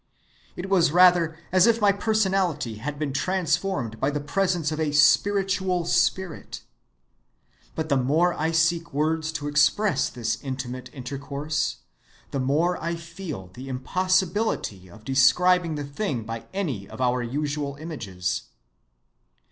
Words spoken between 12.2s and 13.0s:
the more I